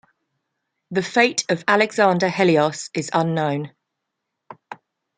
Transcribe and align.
The 0.89 1.03
fate 1.03 1.45
of 1.49 1.63
Alexander 1.67 2.27
Helios 2.27 2.89
is 2.95 3.11
unknown. 3.13 3.69